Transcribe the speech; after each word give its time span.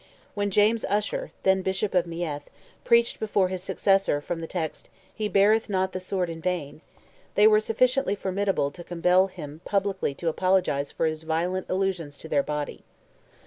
When 0.33 0.49
James 0.49 0.83
Usher, 0.85 1.31
then 1.43 1.61
Bishop 1.61 1.93
of 1.93 2.07
Meath, 2.07 2.49
preached 2.83 3.19
before 3.19 3.49
his 3.49 3.61
successor 3.61 4.19
from 4.19 4.41
the 4.41 4.47
text 4.47 4.89
"He 5.13 5.27
beareth 5.27 5.69
not 5.69 5.91
the 5.91 5.99
sword 5.99 6.27
in 6.27 6.41
vain," 6.41 6.81
they 7.35 7.45
were 7.45 7.59
sufficiently 7.59 8.15
formidable 8.15 8.71
to 8.71 8.83
compel 8.83 9.27
him 9.27 9.61
publicly 9.63 10.15
to 10.15 10.27
apologise 10.27 10.91
for 10.91 11.05
his 11.05 11.21
violent 11.21 11.69
allusions 11.69 12.17
to 12.17 12.27
their 12.27 12.41
body. 12.41 12.83